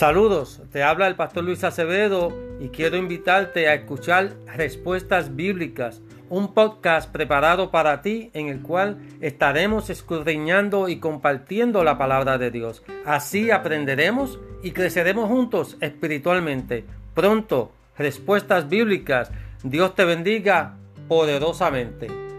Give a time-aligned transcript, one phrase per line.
[0.00, 6.54] Saludos, te habla el pastor Luis Acevedo y quiero invitarte a escuchar Respuestas Bíblicas, un
[6.54, 12.82] podcast preparado para ti en el cual estaremos escudriñando y compartiendo la palabra de Dios.
[13.04, 16.86] Así aprenderemos y creceremos juntos espiritualmente.
[17.12, 19.30] Pronto, Respuestas Bíblicas.
[19.62, 22.29] Dios te bendiga poderosamente.